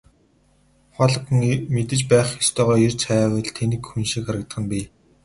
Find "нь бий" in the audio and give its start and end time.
4.61-4.85